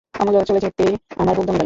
[0.13, 1.59] অমূল্য চলে যেতেই আমার বুক দমে গেল।